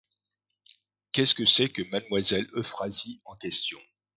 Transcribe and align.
Qu’est-ce 1.11 1.35
que 1.35 1.45
c’est 1.45 1.69
que 1.69 1.83
mademoiselle 1.91 2.49
Euphrasie 2.55 3.21
en 3.25 3.35
question 3.35 3.77